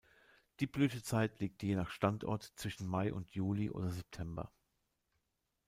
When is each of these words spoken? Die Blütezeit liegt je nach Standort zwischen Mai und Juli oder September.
Die 0.59 0.65
Blütezeit 0.65 1.39
liegt 1.41 1.61
je 1.61 1.75
nach 1.75 1.91
Standort 1.91 2.41
zwischen 2.55 2.87
Mai 2.87 3.13
und 3.13 3.29
Juli 3.35 3.69
oder 3.69 3.91
September. 3.91 4.51